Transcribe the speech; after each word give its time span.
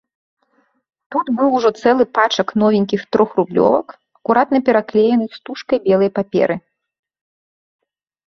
Тут 1.15 1.25
быў 1.39 1.49
ужо 1.57 1.69
цэлы 1.81 2.05
пачак 2.17 2.47
новенькіх 2.61 3.01
трохрублёвак, 3.15 3.87
акуратна 4.19 4.57
пераклееных 4.69 5.31
стужкай 5.41 5.77
белай 5.87 6.09
паперы. 6.17 6.55